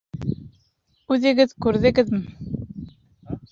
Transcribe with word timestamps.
—Үҙегеҙ 1.17 1.53
күрҙегеҙме? 1.67 2.25